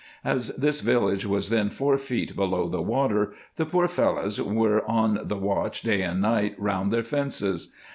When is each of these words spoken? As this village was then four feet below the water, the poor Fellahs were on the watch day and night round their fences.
As 0.23 0.47
this 0.55 0.81
village 0.81 1.27
was 1.27 1.51
then 1.51 1.69
four 1.69 1.95
feet 1.95 2.35
below 2.35 2.67
the 2.67 2.81
water, 2.81 3.33
the 3.57 3.67
poor 3.67 3.87
Fellahs 3.87 4.41
were 4.41 4.83
on 4.89 5.19
the 5.27 5.37
watch 5.37 5.81
day 5.83 6.01
and 6.01 6.19
night 6.19 6.55
round 6.57 6.91
their 6.91 7.03
fences. 7.03 7.71